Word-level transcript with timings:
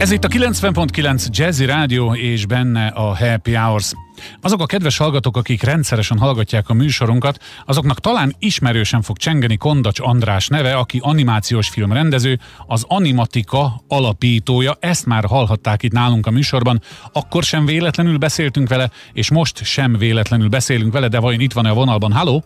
Ez 0.00 0.10
itt 0.10 0.24
a 0.24 0.28
90.9 0.28 1.26
Jazzy 1.30 1.64
Rádió 1.64 2.14
és 2.14 2.46
benne 2.46 2.86
a 2.86 3.16
Happy 3.16 3.54
Hours. 3.54 3.92
Azok 4.40 4.60
a 4.60 4.66
kedves 4.66 4.96
hallgatók, 4.96 5.36
akik 5.36 5.62
rendszeresen 5.62 6.18
hallgatják 6.18 6.68
a 6.68 6.74
műsorunkat, 6.74 7.42
azoknak 7.66 8.00
talán 8.00 8.34
ismerősen 8.38 9.02
fog 9.02 9.16
csengeni 9.16 9.56
Kondacs 9.56 10.00
András 10.00 10.48
neve, 10.48 10.74
aki 10.74 10.98
animációs 11.02 11.68
filmrendező, 11.68 12.38
az 12.66 12.84
Animatika 12.88 13.82
alapítója. 13.88 14.76
Ezt 14.80 15.06
már 15.06 15.24
hallhatták 15.24 15.82
itt 15.82 15.92
nálunk 15.92 16.26
a 16.26 16.30
műsorban. 16.30 16.80
Akkor 17.12 17.42
sem 17.42 17.66
véletlenül 17.66 18.18
beszéltünk 18.18 18.68
vele, 18.68 18.90
és 19.12 19.30
most 19.30 19.64
sem 19.64 19.96
véletlenül 19.96 20.48
beszélünk 20.48 20.92
vele, 20.92 21.08
de 21.08 21.18
vajon 21.18 21.40
itt 21.40 21.52
van-e 21.52 21.70
a 21.70 21.74
vonalban? 21.74 22.12
Halló? 22.12 22.44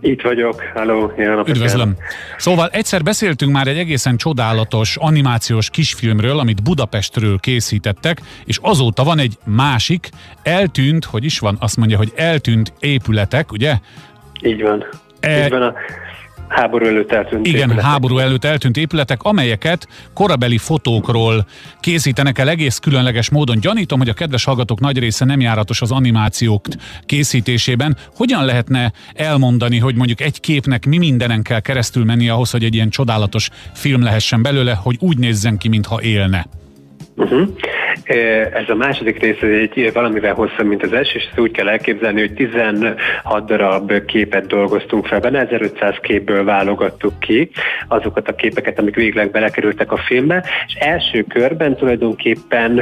Itt 0.00 0.22
vagyok, 0.22 0.62
halló, 0.74 1.12
Üdvözlöm. 1.46 1.96
Szóval 2.36 2.68
egyszer 2.68 3.02
beszéltünk 3.02 3.52
már 3.52 3.66
egy 3.66 3.78
egészen 3.78 4.16
csodálatos 4.16 4.96
animációs 4.96 5.70
kisfilmről, 5.70 6.38
amit 6.38 6.62
Budapestről 6.62 7.38
készítettek, 7.38 8.20
és 8.44 8.58
azóta 8.62 9.04
van 9.04 9.18
egy 9.18 9.34
másik, 9.44 10.08
eltűnt, 10.42 11.04
hogy 11.04 11.24
is 11.24 11.38
van, 11.38 11.56
azt 11.60 11.76
mondja, 11.76 11.96
hogy 11.96 12.12
eltűnt 12.14 12.72
épületek, 12.80 13.52
ugye? 13.52 13.74
Így 14.42 14.62
van. 14.62 14.84
E... 15.20 15.44
Így 15.44 15.50
van 15.50 15.62
a 15.62 15.74
háború 16.48 16.86
előtt 16.86 17.12
eltűnt 17.12 17.46
Igen, 17.46 17.60
épületek. 17.60 17.84
háború 17.84 18.18
előtt 18.18 18.44
eltűnt 18.44 18.76
épületek, 18.76 19.22
amelyeket 19.22 19.88
korabeli 20.14 20.58
fotókról 20.58 21.46
készítenek 21.80 22.38
el 22.38 22.48
egész 22.48 22.78
különleges 22.78 23.30
módon. 23.30 23.60
Gyanítom, 23.60 23.98
hogy 23.98 24.08
a 24.08 24.12
kedves 24.12 24.44
hallgatók 24.44 24.80
nagy 24.80 24.98
része 24.98 25.24
nem 25.24 25.40
járatos 25.40 25.82
az 25.82 25.90
animációk 25.90 26.66
készítésében. 27.06 27.96
Hogyan 28.16 28.44
lehetne 28.44 28.92
elmondani, 29.14 29.78
hogy 29.78 29.94
mondjuk 29.94 30.20
egy 30.20 30.40
képnek 30.40 30.86
mi 30.86 30.98
mindenen 30.98 31.42
kell 31.42 31.60
keresztül 31.60 32.04
menni 32.04 32.28
ahhoz, 32.28 32.50
hogy 32.50 32.64
egy 32.64 32.74
ilyen 32.74 32.90
csodálatos 32.90 33.48
film 33.72 34.02
lehessen 34.02 34.42
belőle, 34.42 34.74
hogy 34.74 34.96
úgy 35.00 35.18
nézzen 35.18 35.58
ki, 35.58 35.68
mintha 35.68 36.02
élne? 36.02 36.46
Uh-huh. 37.16 37.48
Ez 38.52 38.68
a 38.68 38.74
második 38.74 39.20
rész 39.20 39.40
egy 39.40 39.90
valamivel 39.92 40.34
hosszabb, 40.34 40.66
mint 40.66 40.82
az 40.82 40.92
első, 40.92 41.12
és 41.14 41.26
ezt 41.30 41.38
úgy 41.38 41.50
kell 41.50 41.68
elképzelni, 41.68 42.20
hogy 42.20 42.34
16 42.34 42.96
darab 43.46 44.04
képet 44.04 44.46
dolgoztunk 44.46 45.06
fel 45.06 45.20
benne, 45.20 45.40
1500 45.40 45.96
képből 46.00 46.44
válogattuk 46.44 47.18
ki 47.18 47.50
azokat 47.88 48.28
a 48.28 48.34
képeket, 48.34 48.78
amik 48.78 48.94
végleg 48.94 49.30
belekerültek 49.30 49.92
a 49.92 49.96
filmbe, 49.96 50.44
és 50.66 50.74
első 50.74 51.22
körben 51.22 51.76
tulajdonképpen 51.76 52.80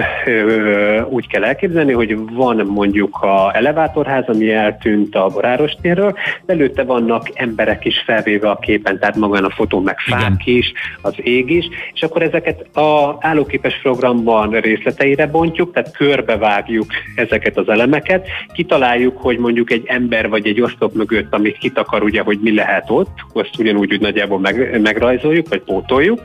úgy 1.08 1.28
kell 1.28 1.44
elképzelni, 1.44 1.92
hogy 1.92 2.16
van 2.33 2.56
mondjuk 2.66 3.16
a 3.16 3.56
elevátorház, 3.56 4.25
ami 4.27 4.53
eltűnt 4.53 5.14
a 5.14 5.27
Boráros 5.27 5.72
térről, 5.83 6.16
előtte 6.47 6.83
vannak 6.83 7.28
emberek 7.34 7.84
is 7.84 8.03
felvéve 8.06 8.50
a 8.50 8.58
képen, 8.58 8.98
tehát 8.98 9.16
magán 9.16 9.44
a 9.44 9.50
fotón 9.50 9.83
meg 9.83 9.98
fák 9.98 10.47
is, 10.47 10.72
az 11.03 11.14
ég 11.16 11.50
is, 11.50 11.69
és 11.92 12.03
akkor 12.03 12.22
ezeket 12.22 12.77
a 12.77 13.16
állóképes 13.20 13.78
programban 13.83 14.50
részletei 14.50 15.03
részeire 15.05 15.27
bontjuk, 15.27 15.72
tehát 15.72 15.97
körbevágjuk 15.97 16.86
ezeket 17.14 17.56
az 17.56 17.69
elemeket, 17.69 18.27
kitaláljuk, 18.52 19.16
hogy 19.16 19.38
mondjuk 19.38 19.70
egy 19.70 19.83
ember 19.86 20.28
vagy 20.28 20.47
egy 20.47 20.60
oszlop 20.60 20.94
mögött, 20.94 21.34
amit 21.34 21.58
kitakar, 21.58 22.02
ugye, 22.02 22.22
hogy 22.22 22.38
mi 22.42 22.55
lehet 22.55 22.91
ott, 22.91 23.16
azt 23.32 23.58
ugyanúgy 23.58 23.92
úgy 23.92 24.00
nagyjából 24.00 24.38
meg, 24.38 24.80
megrajzoljuk, 24.80 25.48
vagy 25.48 25.60
pótoljuk, 25.60 26.20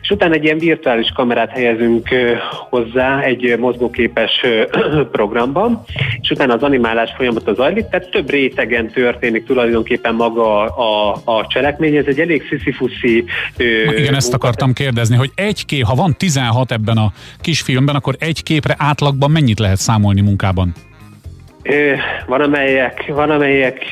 és 0.00 0.10
utána 0.10 0.34
egy 0.34 0.44
ilyen 0.44 0.58
virtuális 0.58 1.10
kamerát 1.14 1.50
helyezünk 1.50 2.08
hozzá 2.70 3.20
egy 3.20 3.56
mozgóképes 3.58 4.40
programban, 5.16 5.82
és 6.20 6.30
utána 6.30 6.54
az 6.54 6.62
animálás 6.62 7.12
folyamata 7.16 7.54
zajlik, 7.54 7.88
tehát 7.88 8.10
több 8.10 8.30
rétegen 8.30 8.90
történik 8.90 9.44
tulajdonképpen 9.44 10.14
maga 10.14 10.62
a, 10.62 11.12
a, 11.14 11.20
a 11.24 11.46
cselekmény, 11.46 11.96
ez 11.96 12.06
egy 12.06 12.20
elég 12.20 12.42
sziszifuszi 12.48 13.24
Igen, 13.96 14.14
ezt 14.14 14.34
akartam 14.34 14.72
kérdezni, 14.72 15.16
hogy 15.16 15.30
egy 15.34 15.66
ké, 15.66 15.78
ha 15.78 15.94
van 15.94 16.16
16 16.16 16.72
ebben 16.72 16.96
a 16.96 17.12
kis 17.40 17.60
filmben, 17.60 17.94
akkor 18.16 18.28
egy 18.28 18.42
képre 18.42 18.74
átlagban 18.78 19.30
mennyit 19.30 19.58
lehet 19.58 19.78
számolni 19.78 20.20
munkában? 20.20 20.74
Van 22.26 22.40
amelyek, 22.40 23.04
van 23.14 23.30
amelyek 23.30 23.84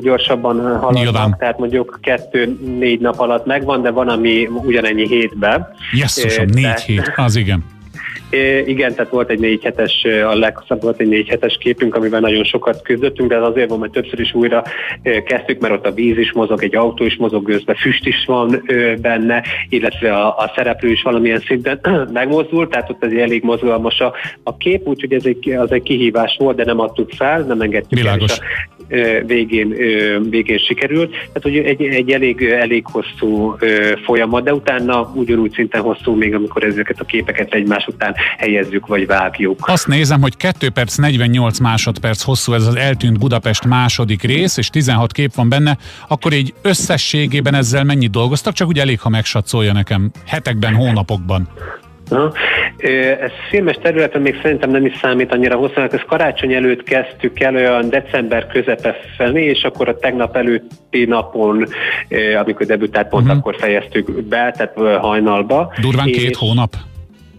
gyorsabban 0.00 0.56
haladnak, 0.56 0.92
Nyilván. 0.92 1.36
tehát 1.38 1.58
mondjuk 1.58 1.98
kettő-négy 2.02 3.00
nap 3.00 3.18
alatt 3.18 3.46
megvan, 3.46 3.82
de 3.82 3.90
van, 3.90 4.08
ami 4.08 4.46
ugyanennyi 4.46 5.06
hétben. 5.06 5.68
Jesszusom, 5.92 6.46
négy 6.46 6.80
hét, 6.80 7.12
az 7.16 7.36
igen. 7.36 7.64
Igen, 8.66 8.94
tehát 8.94 9.10
volt 9.10 9.30
egy 9.30 9.38
négy 9.38 9.62
hetes, 9.62 10.04
a 10.04 10.34
leghosszabb 10.34 10.82
volt 10.82 11.00
egy 11.00 11.08
négy 11.08 11.28
hetes 11.28 11.56
képünk, 11.60 11.94
amivel 11.94 12.20
nagyon 12.20 12.44
sokat 12.44 12.82
küzdöttünk, 12.82 13.28
de 13.28 13.36
az 13.36 13.48
azért 13.52 13.68
van, 13.68 13.78
mert 13.78 13.92
többször 13.92 14.20
is 14.20 14.34
újra 14.34 14.64
kezdtük, 15.24 15.60
mert 15.60 15.74
ott 15.74 15.86
a 15.86 15.92
víz 15.92 16.18
is 16.18 16.32
mozog, 16.32 16.62
egy 16.62 16.76
autó 16.76 17.04
is 17.04 17.16
mozog, 17.16 17.44
gőzbe 17.44 17.74
füst 17.74 18.06
is 18.06 18.24
van 18.26 18.62
benne, 19.00 19.42
illetve 19.68 20.12
a, 20.12 20.28
a 20.28 20.52
szereplő 20.54 20.90
is 20.90 21.02
valamilyen 21.02 21.40
szinten 21.46 21.80
megmozdult, 22.12 22.70
tehát 22.70 22.90
ott 22.90 23.04
egy 23.04 23.16
elég 23.16 23.42
mozgalmas 23.42 24.00
a, 24.00 24.12
a 24.42 24.56
kép, 24.56 24.86
úgyhogy 24.86 25.12
ez 25.12 25.24
egy, 25.24 25.50
az 25.50 25.72
egy 25.72 25.82
kihívás 25.82 26.36
volt, 26.38 26.56
de 26.56 26.64
nem 26.64 26.80
adtuk 26.80 27.10
fel, 27.10 27.40
nem 27.40 27.60
engedtük 27.60 27.98
Világos. 27.98 28.38
el, 28.38 28.46
végén, 29.26 29.68
végén 30.30 30.58
sikerült. 30.58 31.10
Tehát, 31.10 31.42
hogy 31.42 31.56
egy, 31.56 31.82
egy 31.82 32.10
elég, 32.10 32.42
elég 32.42 32.86
hosszú 32.86 33.56
folyamat, 34.04 34.44
de 34.44 34.54
utána 34.54 35.12
ugyanúgy 35.14 35.52
szinten 35.52 35.80
hosszú 35.80 36.14
még, 36.14 36.34
amikor 36.34 36.64
ezeket 36.64 37.00
a 37.00 37.04
képeket 37.04 37.54
egymás 37.54 37.86
után 37.86 38.14
helyezzük 38.38 38.86
vagy 38.86 39.06
vágjuk. 39.06 39.58
Azt 39.66 39.86
nézem, 39.86 40.20
hogy 40.20 40.36
2 40.36 40.70
perc 40.70 40.96
48 40.96 41.58
másodperc 41.58 42.22
hosszú 42.22 42.52
ez 42.52 42.66
az 42.66 42.74
eltűnt 42.74 43.18
Budapest 43.18 43.64
második 43.64 44.22
rész, 44.22 44.56
és 44.56 44.68
16 44.68 45.12
kép 45.12 45.34
van 45.34 45.48
benne, 45.48 45.78
akkor 46.08 46.32
így 46.32 46.54
összességében 46.62 47.54
ezzel 47.54 47.84
mennyit 47.84 48.10
dolgoztak, 48.10 48.54
csak 48.54 48.68
úgy 48.68 48.78
elég, 48.78 49.00
ha 49.00 49.08
megsatszolja 49.08 49.72
nekem 49.72 50.10
hetekben, 50.26 50.74
hónapokban. 50.74 51.48
Na, 52.12 52.32
ez 53.20 53.30
filmes 53.50 53.76
területen 53.82 54.20
még 54.20 54.38
szerintem 54.42 54.70
nem 54.70 54.86
is 54.86 54.98
számít 55.00 55.32
annyira 55.32 55.56
hosszan, 55.56 55.88
ezt 55.92 56.04
karácsony 56.04 56.52
előtt 56.52 56.82
kezdtük 56.82 57.40
el 57.40 57.54
olyan 57.54 57.88
december 57.88 58.46
közepe 58.46 58.96
felé, 59.16 59.44
és 59.44 59.62
akkor 59.62 59.88
a 59.88 59.98
tegnap 59.98 60.36
előtti 60.36 61.04
napon, 61.04 61.66
amikor 62.40 62.66
debütált 62.66 63.08
pont, 63.08 63.24
uh-huh. 63.24 63.38
akkor 63.38 63.56
fejeztük 63.58 64.22
be, 64.22 64.54
tehát 64.56 65.00
hajnalba. 65.00 65.72
Durván 65.80 66.08
és 66.08 66.16
két 66.16 66.36
hónap? 66.36 66.70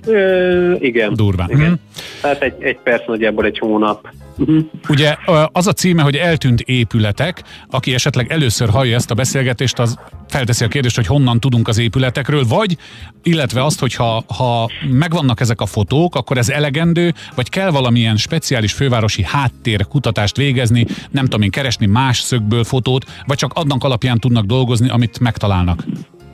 Ö, 0.06 0.74
igen. 0.80 1.14
Durván. 1.14 1.50
Igen. 1.50 1.62
Uh-huh. 1.62 1.80
Tehát 2.22 2.41
egy, 2.41 2.56
egy 2.59 2.78
perc 2.84 3.08
nagyjából 3.08 3.46
egy 3.46 3.59
hónap. 3.59 4.09
Uh-huh. 4.38 4.66
Ugye 4.90 5.16
az 5.52 5.68
a 5.68 5.74
címe, 5.74 6.02
hogy 6.02 6.16
eltűnt 6.16 6.62
épületek, 6.62 7.44
aki 7.69 7.94
esetleg 7.94 8.31
először 8.31 8.69
hallja 8.69 8.96
ezt 8.96 9.12
a 9.12 9.16
beszélgetést, 9.16 9.80
az 9.80 9.97
felteszi 10.28 10.64
a 10.64 10.68
kérdést, 10.68 10.96
hogy 10.96 11.08
honnan 11.08 11.40
tudunk 11.40 11.68
az 11.68 11.78
épületekről, 11.78 12.44
vagy 12.47 12.78
illetve 13.24 13.64
azt, 13.64 13.80
hogy 13.80 13.96
ha, 13.96 14.24
ha 14.38 14.69
megvannak 14.91 15.40
ezek 15.40 15.62
a 15.62 15.66
fotók, 15.66 16.16
akkor 16.16 16.38
ez 16.38 16.50
elegendő, 16.50 17.14
vagy 17.35 17.50
kell 17.50 17.70
valamilyen 17.70 18.18
speciális 18.18 18.74
fővárosi 18.74 19.24
háttér 19.24 19.88
kutatást 19.88 20.38
végezni, 20.38 20.85
nem 21.12 21.24
tudom 21.24 21.41
én 21.41 21.52
keresni 21.52 21.85
más 21.85 22.20
szögből 22.20 22.64
fotót, 22.64 23.06
vagy 23.25 23.38
csak 23.38 23.52
annak 23.53 23.84
alapján 23.84 24.20
tudnak 24.20 24.46
dolgozni, 24.46 24.90
amit 24.90 25.20
megtalálnak. 25.20 25.84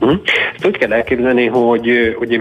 Uh-huh. 0.00 0.20
Ezt 0.54 0.66
úgy 0.66 0.76
kell 0.76 0.92
elképzelni, 0.92 1.46
hogy 1.46 2.16
ugye 2.18 2.40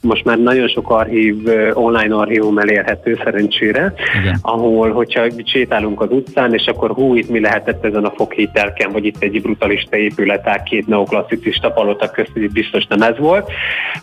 most 0.00 0.24
már 0.24 0.38
nagyon 0.38 0.68
sok 0.68 0.90
archív, 0.90 1.36
online 1.72 2.14
archívum 2.14 2.58
elérhető 2.58 3.20
szerencsére, 3.24 3.94
Igen. 4.20 4.38
ahol, 4.42 4.92
hogyha 4.92 5.26
sétálunk 5.44 6.00
az 6.00 6.10
utcán, 6.10 6.54
és 6.54 6.66
akkor 6.66 6.90
hú, 6.90 7.14
itt 7.14 7.28
mi 7.28 7.40
lehetett 7.40 7.84
ezen 7.84 8.04
a 8.04 8.12
foghítelken, 8.16 8.92
vagy 8.92 9.04
itt 9.04 9.22
egy 9.22 9.42
brutalista 9.42 9.96
épület, 9.96 10.62
két 10.64 10.86
neoklasszicista 10.86 11.70
palota 11.70 12.10
közt, 12.10 12.52
biztos 12.52 12.86
nem 12.86 13.02
ez 13.02 13.18
volt. 13.18 13.50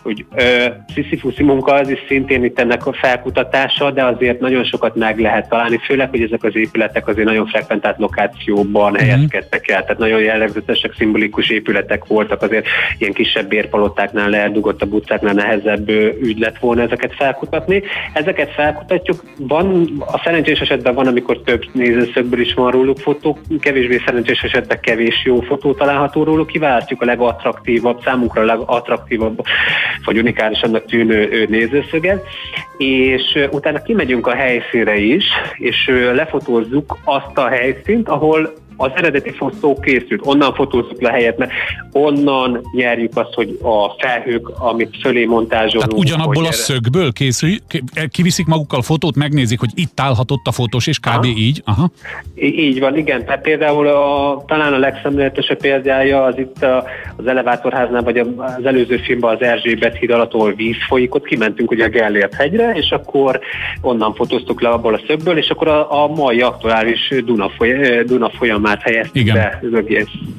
Úgy, 0.02 0.24
Sisyphuszi 0.94 1.42
munka 1.42 1.72
az 1.72 1.88
is 1.88 1.98
szintén 2.08 2.44
itt 2.44 2.58
ennek 2.58 2.86
a 2.86 2.92
felkutatása, 2.92 3.90
de 3.90 4.04
azért 4.04 4.40
nagyon 4.40 4.64
sokat 4.64 4.94
meg 4.94 5.18
lehet 5.18 5.48
találni, 5.48 5.78
főleg, 5.84 6.10
hogy 6.10 6.22
ezek 6.22 6.44
az 6.44 6.56
épületek 6.56 7.08
azért 7.08 7.26
nagyon 7.26 7.46
frekventált 7.46 7.98
lokációban 7.98 8.92
uh-huh. 8.92 9.08
helyezkedtek 9.08 9.68
el, 9.68 9.80
tehát 9.80 9.98
nagyon 9.98 10.20
jellegzetesek, 10.20 10.94
szimbolikus 10.94 11.50
épületek 11.50 12.04
voltak, 12.04 12.42
azért 12.42 12.66
ilyen 12.98 13.12
kisebb 13.12 13.48
bérpalotáknál, 13.48 14.28
leeldugott 14.28 14.82
a 14.82 14.86
utcáknál 14.90 15.34
nehezebb 15.34 15.88
ügy 16.20 16.38
lett 16.38 16.58
volna 16.58 16.82
ezeket 16.82 17.14
felkutatni. 17.14 17.82
Ezeket 18.12 18.50
felkutatjuk. 18.50 19.22
Van, 19.36 19.92
a 20.06 20.20
szerencsés 20.24 20.60
esetben 20.60 20.94
van, 20.94 21.06
amikor 21.06 21.40
több 21.40 21.64
nézőszögből 21.72 22.40
is 22.40 22.54
van 22.54 22.70
róluk 22.70 22.98
fotó, 22.98 23.38
kevésbé 23.60 24.00
szerencsés 24.04 24.42
esetben 24.42 24.80
kevés 24.80 25.24
jó 25.24 25.40
fotó 25.40 25.74
található 25.74 26.24
róluk, 26.24 26.46
kiválasztjuk 26.46 27.02
a 27.02 27.04
legattraktívabb, 27.04 28.00
számunkra 28.04 28.42
a 28.42 28.44
legattraktívabb, 28.44 29.42
vagy 30.04 30.18
unikálisabbnak 30.18 30.84
tűnő 30.84 31.46
nézőszöget, 31.48 32.24
és 32.78 33.48
utána 33.50 33.82
kimegyünk 33.82 34.26
a 34.26 34.34
helyszínre 34.34 34.96
is, 34.96 35.24
és 35.54 35.90
lefotózzuk 36.14 36.98
azt 37.04 37.38
a 37.38 37.48
helyszínt, 37.48 38.08
ahol 38.08 38.52
az 38.76 38.90
eredeti 38.94 39.30
fotó 39.30 39.80
készült, 39.80 40.20
onnan 40.24 40.54
fotózzuk 40.54 41.00
le 41.00 41.10
helyet, 41.10 41.38
mert 41.38 41.50
onnan 41.92 42.60
nyerjük 42.74 43.16
azt, 43.16 43.34
hogy 43.34 43.58
a 43.62 43.94
felhők, 43.98 44.48
amit 44.48 44.96
fölé 45.00 45.24
montázsolunk. 45.24 45.90
Tehát 45.90 46.04
ugyanabból 46.04 46.46
a 46.46 46.52
szögből 46.52 47.12
készül, 47.12 47.50
kiviszik 48.10 48.46
magukkal 48.46 48.78
a 48.78 48.82
fotót, 48.82 49.16
megnézik, 49.16 49.60
hogy 49.60 49.70
itt 49.74 50.00
állhatott 50.00 50.46
a 50.46 50.52
fotós, 50.52 50.86
és 50.86 50.98
kb. 50.98 51.06
Aha. 51.06 51.26
így. 51.26 51.62
Aha. 51.64 51.90
Így 52.34 52.80
van, 52.80 52.96
igen. 52.96 53.24
Tehát 53.24 53.42
például 53.42 53.86
a, 53.86 54.42
talán 54.46 54.72
a 54.72 54.78
legszemléletesebb 54.78 55.58
példája 55.58 56.24
az 56.24 56.38
itt 56.38 56.62
a, 56.62 56.84
az 57.16 57.26
elevátorháznál, 57.26 58.02
vagy 58.02 58.18
az 58.18 58.64
előző 58.64 58.96
filmben 58.96 59.34
az 59.34 59.42
Erzsébet 59.42 59.96
híd 59.96 60.10
alatt, 60.10 60.32
ahol 60.32 60.54
víz 60.54 60.76
folyik, 60.88 61.14
ott 61.14 61.24
kimentünk 61.24 61.70
ugye 61.70 61.84
a 61.84 61.88
Gellért 61.88 62.34
hegyre, 62.34 62.72
és 62.74 62.90
akkor 62.90 63.40
onnan 63.80 64.14
fotóztuk 64.14 64.60
le 64.60 64.68
abból 64.68 64.94
a 64.94 65.00
szögből, 65.06 65.36
és 65.36 65.48
akkor 65.48 65.68
a, 65.68 66.02
a 66.02 66.08
mai 66.08 66.40
aktuális 66.40 67.14
Duna, 67.24 67.48
foly, 67.48 68.02
Duna 68.06 68.30
folyamát 68.62 68.82
helyeztük 68.82 69.16
igen. 69.16 69.34
be. 69.34 69.60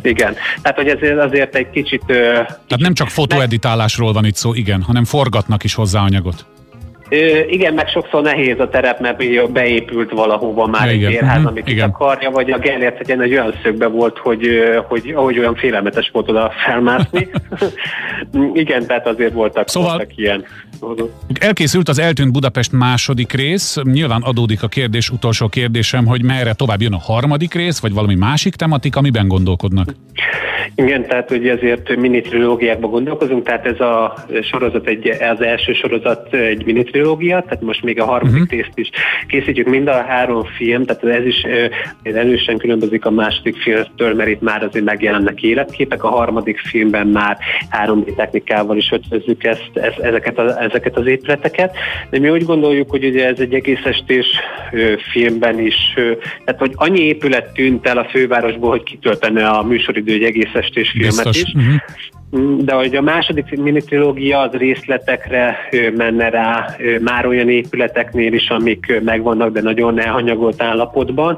Igen. 0.01 0.35
Tehát, 0.61 0.77
hogy 0.77 0.87
ez 0.87 1.17
azért 1.17 1.55
egy 1.55 1.69
kicsit... 1.69 2.03
Tehát 2.05 2.77
nem 2.77 2.93
csak 2.93 3.09
fotóeditálásról 3.09 4.13
van 4.13 4.25
itt 4.25 4.35
szó, 4.35 4.53
igen, 4.53 4.81
hanem 4.81 5.03
forgatnak 5.03 5.63
is 5.63 5.73
hozzá 5.73 6.01
anyagot. 6.01 6.45
Igen, 7.48 7.74
meg 7.74 7.88
sokszor 7.88 8.21
nehéz 8.21 8.60
a 8.60 8.69
terep, 8.69 9.00
mert 9.00 9.51
beépült 9.51 10.12
valahova 10.12 10.68
már 10.68 10.94
igen. 10.94 11.07
egy 11.07 11.13
érház, 11.13 11.38
mhm, 11.38 11.48
amit 11.48 11.68
igen. 11.68 11.89
akarja, 11.89 12.30
vagy 12.30 12.51
a 12.51 12.57
Gellért 12.57 13.10
egy 13.10 13.31
olyan 13.31 13.54
szögbe 13.63 13.88
volt, 13.88 14.18
hogy, 14.18 14.48
hogy 14.88 15.13
ahogy 15.15 15.39
olyan 15.39 15.56
félelmetes 15.56 16.10
volt 16.13 16.30
oda 16.30 16.51
felmászni. 16.65 17.30
igen, 18.54 18.86
tehát 18.86 19.07
azért 19.07 19.33
voltak, 19.33 19.69
szóval 19.69 19.89
voltak 19.89 20.18
ilyen. 20.18 20.45
Elkészült 21.39 21.89
az 21.89 22.00
Eltűnt 22.00 22.31
Budapest 22.31 22.71
második 22.71 23.33
rész, 23.33 23.77
nyilván 23.83 24.21
adódik 24.21 24.63
a 24.63 24.68
kérdés, 24.68 25.09
utolsó 25.09 25.48
kérdésem, 25.48 26.06
hogy 26.06 26.24
merre 26.24 26.54
tovább 26.54 26.81
jön 26.81 26.94
a 26.94 27.00
harmadik 27.00 27.54
rész, 27.54 27.80
vagy 27.80 27.94
valami 27.94 28.16
másik 28.16 28.56
tematika, 28.56 29.00
amiben 29.00 29.27
gondolkodnak? 29.27 29.94
Igen, 30.75 31.07
tehát 31.07 31.31
ugye 31.31 31.51
ezért 31.51 31.95
mini 31.95 32.21
trilógiákban 32.21 32.89
gondolkozunk, 32.89 33.44
tehát 33.44 33.66
ez 33.66 33.80
a 33.80 34.25
sorozat 34.42 34.88
egy, 34.88 35.07
az 35.07 35.42
első 35.42 35.74
sorozat 35.74 36.33
egy 36.33 36.66
mini 36.66 36.83
trilógia, 37.03 37.41
tehát 37.41 37.61
most 37.61 37.83
még 37.83 38.00
a 38.00 38.05
harmadik 38.05 38.41
uh-huh. 38.41 38.50
részt 38.50 38.71
is 38.73 38.89
készítjük, 39.27 39.67
mind 39.67 39.88
a 39.88 40.03
három 40.03 40.44
film, 40.44 40.85
tehát 40.85 41.03
ez 41.03 41.25
is 41.25 41.45
erősen 42.03 42.57
különbözik 42.57 43.05
a 43.05 43.11
második 43.11 43.57
filmtől, 43.57 44.13
mert 44.13 44.29
itt 44.29 44.41
már 44.41 44.63
azért 44.63 44.85
megjelennek 44.85 45.41
életképek, 45.41 46.03
a 46.03 46.09
harmadik 46.09 46.59
filmben 46.59 47.07
már 47.07 47.38
3D 47.85 48.15
technikával 48.15 48.77
is 48.77 48.91
ötvözzük 48.91 49.44
ezt, 49.44 49.71
ezt, 49.73 50.00
ezeket, 50.00 50.38
a, 50.38 50.61
ezeket 50.61 50.97
az 50.97 51.05
épületeket, 51.05 51.75
de 52.09 52.19
mi 52.19 52.29
úgy 52.29 52.45
gondoljuk, 52.45 52.89
hogy 52.89 53.06
ugye 53.06 53.27
ez 53.27 53.39
egy 53.39 53.53
egész 53.53 53.83
estés 53.83 54.27
filmben 55.11 55.59
is, 55.59 55.94
tehát 56.45 56.59
hogy 56.59 56.71
annyi 56.75 57.01
épület 57.01 57.53
tűnt 57.53 57.88
el 57.88 57.97
a 57.97 58.06
fővárosból, 58.06 58.69
hogy 58.69 58.83
kitöltene 58.83 59.47
a 59.47 59.63
műsoridő 59.63 60.13
egy 60.13 60.23
egész 60.23 60.53
estés 60.53 60.89
filmet 60.89 61.23
Biztos. 61.23 61.41
is. 61.41 61.53
Uh-huh. 61.53 61.75
De 62.57 62.74
hogy 62.74 62.95
a 62.95 63.01
második 63.01 63.57
minitrilógia 63.57 64.39
az 64.39 64.51
részletekre 64.51 65.57
menne 65.95 66.30
rá 66.30 66.75
már 67.01 67.25
olyan 67.25 67.50
épületeknél 67.50 68.33
is, 68.33 68.50
amik 68.50 69.01
megvannak, 69.03 69.51
de 69.51 69.62
nagyon 69.62 70.00
elhanyagolt 70.00 70.62
állapotban. 70.62 71.38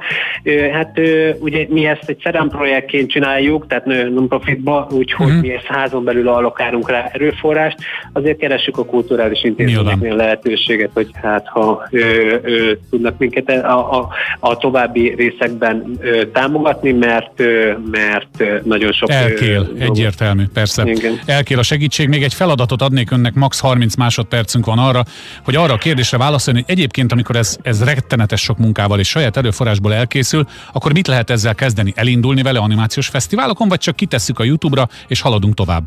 Hát 0.71 0.99
ugye 1.39 1.65
mi 1.69 1.85
ezt 1.85 2.03
egy 2.09 2.19
szerem 2.23 2.49
projektként 2.49 3.09
csináljuk, 3.09 3.67
tehát 3.67 3.85
non-profitba, 3.85 4.87
úgyhogy 4.91 5.25
uh-huh. 5.25 5.41
mi 5.41 5.53
ezt 5.53 5.65
házon 5.65 6.03
belül 6.03 6.27
allokálunk 6.27 6.89
rá 6.89 7.09
erőforrást, 7.13 7.77
azért 8.13 8.37
keresünk 8.37 8.77
a 8.77 8.85
kulturális 8.85 9.43
intézményeknél 9.43 10.15
lehetőséget, 10.15 10.89
hogy 10.93 11.09
hát 11.21 11.47
ha 11.47 11.87
ö, 11.91 11.99
ö, 12.43 12.71
tudnak 12.89 13.17
minket 13.17 13.49
a, 13.49 13.99
a, 13.99 14.07
a 14.39 14.57
további 14.57 15.13
részekben 15.17 15.97
ö, 15.99 16.25
támogatni, 16.25 16.91
mert, 16.91 17.39
ö, 17.39 17.71
mert 17.91 18.63
nagyon 18.63 18.91
sok... 18.91 19.11
Elkél, 19.11 19.67
ö, 19.79 19.83
egyértelmű, 19.83 20.43
persze. 20.53 20.84
Igen. 20.87 21.19
Elkér 21.25 21.57
a 21.57 21.63
segítség. 21.63 22.07
Még 22.07 22.23
egy 22.23 22.33
feladatot 22.33 22.81
adnék 22.81 23.11
önnek, 23.11 23.33
max 23.33 23.59
30 23.59 23.95
másodpercünk 23.95 24.65
van 24.65 24.79
arra, 24.79 25.05
hogy 25.43 25.55
arra 25.55 25.73
a 25.73 25.77
kérdésre 25.77 26.17
válaszolni, 26.17 26.63
hogy 26.65 26.77
egyébként, 26.77 27.11
amikor 27.11 27.35
ez, 27.35 27.57
ez 27.61 27.83
rettenetes 27.83 28.41
sok 28.41 28.57
munkával 28.57 28.99
és 28.99 29.07
saját 29.07 29.37
előforrásból 29.37 29.93
elkészül, 29.93 30.47
akkor 30.73 30.93
mit 30.93 31.07
lehet 31.07 31.29
ezzel 31.29 31.55
kezdeni? 31.55 31.93
Elindulni 31.95 32.41
vele 32.41 32.59
animációs 32.59 33.07
fesztiválokon, 33.07 33.67
vagy 33.67 33.79
csak 33.79 33.95
kitesszük 33.95 34.39
a 34.39 34.43
YouTube-ra 34.43 34.89
és 35.07 35.21
haladunk 35.21 35.53
tovább? 35.53 35.83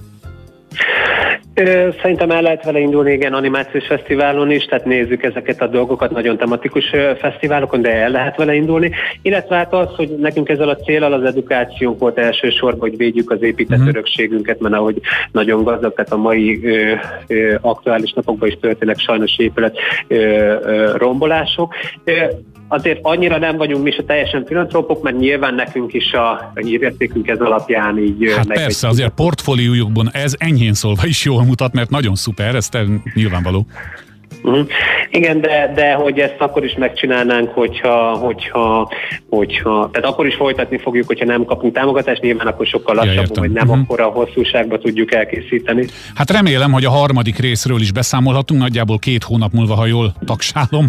Szerintem 2.01 2.31
el 2.31 2.43
lehet 2.43 2.65
vele 2.65 2.79
indulni, 2.79 3.13
igen, 3.13 3.35
animációs 3.35 3.87
fesztiválon 3.87 4.51
is, 4.51 4.65
tehát 4.65 4.85
nézzük 4.85 5.23
ezeket 5.23 5.61
a 5.61 5.67
dolgokat 5.67 6.11
nagyon 6.11 6.37
tematikus 6.37 6.85
fesztiválokon, 7.19 7.83
de 7.83 7.93
el 7.93 8.11
lehet 8.11 8.37
vele 8.37 8.55
indulni. 8.55 8.91
Illetve 9.23 9.57
hát 9.57 9.73
az, 9.73 9.89
hogy 9.97 10.09
nekünk 10.09 10.49
ezzel 10.49 10.69
a 10.69 10.77
célral 10.77 11.13
az 11.13 11.25
edukációnk 11.25 11.99
volt 11.99 12.19
elsősorban, 12.19 12.81
hogy 12.81 12.97
védjük 12.97 13.31
az 13.31 13.43
épített 13.43 13.79
uh-huh. 13.79 13.95
örökségünket, 13.95 14.61
mert 14.61 14.75
ahogy 14.75 15.01
nagyon 15.33 15.63
gazdag, 15.63 15.95
tehát 15.95 16.13
a 16.13 16.17
mai 16.17 16.67
ö, 16.67 16.95
ö, 17.27 17.55
aktuális 17.61 18.13
napokban 18.13 18.49
is 18.49 18.57
történnek 18.61 18.99
sajnos 18.99 19.39
épület 19.39 19.77
ö, 20.09 20.17
ö, 20.17 20.97
rombolások. 20.97 21.75
Ö, 22.05 22.13
azért 22.69 22.99
annyira 23.03 23.39
nem 23.39 23.57
vagyunk 23.57 23.85
mi 23.85 23.91
se 23.91 24.03
teljesen 24.03 24.45
filantrópok, 24.47 25.03
mert 25.03 25.19
nyilván 25.19 25.55
nekünk 25.55 25.93
is 25.93 26.13
a, 26.13 26.53
hírértékünk 26.55 27.29
ez 27.29 27.39
alapján 27.39 27.99
így... 27.99 28.33
Hát 28.37 28.47
persze, 28.47 28.89
azért 28.89 29.13
portfóliójukban 29.15 30.11
ez 30.13 30.35
enyhén 30.39 30.75
szólva 30.75 31.07
is 31.07 31.25
jól 31.25 31.45
mutat, 31.45 31.73
mert 31.73 31.91
nagyon 31.91 32.15
szuper, 32.15 32.55
ez 32.55 32.69
nyilvánvaló. 33.15 33.67
Uh-huh. 34.43 34.69
Igen, 35.11 35.41
de, 35.41 35.73
de 35.75 35.93
hogy 35.93 36.19
ezt 36.19 36.37
akkor 36.39 36.65
is 36.65 36.75
megcsinálnánk, 36.79 37.51
hogyha, 37.51 38.17
hogyha, 38.17 38.93
hogyha, 39.29 39.89
tehát 39.93 40.09
akkor 40.09 40.27
is 40.27 40.35
folytatni 40.35 40.79
fogjuk, 40.79 41.07
hogyha 41.07 41.25
nem 41.25 41.45
kapunk 41.45 41.75
támogatást, 41.75 42.21
nyilván 42.21 42.47
akkor 42.47 42.67
sokkal 42.67 42.95
lassabban, 42.95 43.31
ja, 43.35 43.41
vagy 43.41 43.51
nem 43.51 43.69
uh-huh. 43.69 43.83
akkora 43.83 44.05
hosszúságba 44.05 44.79
tudjuk 44.79 45.15
elkészíteni. 45.15 45.87
Hát 46.15 46.31
remélem, 46.31 46.73
hogy 46.73 46.85
a 46.85 46.91
harmadik 46.91 47.39
részről 47.39 47.81
is 47.81 47.93
beszámolhatunk, 47.93 48.61
nagyjából 48.61 48.99
két 48.99 49.25
hónap 49.25 49.53
múlva, 49.53 49.75
ha 49.75 49.87
jól 49.87 50.15
taksálom 50.27 50.89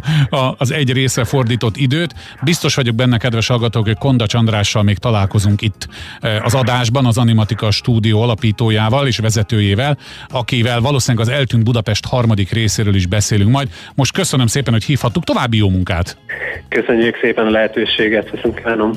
az 0.58 0.72
egy 0.72 0.94
részre 0.94 1.24
fordított 1.24 1.78
időt. 1.78 2.14
Biztos 2.44 2.76
vagyok 2.76 2.96
benne, 2.96 3.18
kedves 3.18 3.48
hallgatók, 3.48 3.86
hogy 3.86 3.98
Konda 3.98 4.26
Andrással 4.34 4.84
még 4.84 4.98
találkozunk 4.98 5.62
itt 5.62 5.88
eh, 6.20 6.46
az 6.46 6.54
adásban, 6.54 7.06
az 7.06 7.18
Animatika 7.18 7.72
stúdió 7.72 8.22
alapítójával 8.22 9.08
és 9.08 9.18
vezetőjével, 9.18 9.98
akivel 10.28 10.82
valószínűleg 10.82 11.28
az 11.28 11.34
eltűnt 11.34 11.64
Budapest 11.64 12.06
harmadik 12.06 12.52
részéről 12.52 12.96
is 12.96 13.06
beszél 13.06 13.29
beszélünk 13.30 13.56
majd. 13.56 13.70
Most 13.96 14.14
köszönöm 14.14 14.48
szépen, 14.48 14.74
hogy 14.74 14.84
hívhattuk, 14.84 15.24
további 15.24 15.58
jó 15.58 15.70
munkát! 15.70 16.18
Köszönjük 16.68 17.18
szépen 17.22 17.46
a 17.46 17.50
lehetőséget, 17.50 18.30
köszönöm 18.30 18.54
kívánom! 18.54 18.92